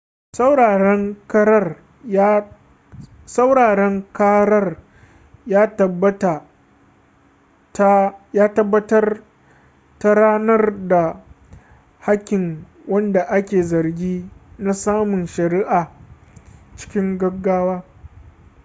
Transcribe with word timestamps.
sauraren 3.37 4.01
karar 4.17 4.67
ya 5.45 5.65
tabbatar 8.57 9.23
da 9.99 10.11
ranar 10.15 10.87
da 10.87 11.03
hakkin 11.99 12.65
wanda 12.87 13.23
ake 13.29 13.63
zargi 13.63 14.29
na 14.57 14.73
samun 14.73 15.27
shari'a 15.27 15.91
cikin 16.77 17.17
gaggawa 17.17 17.83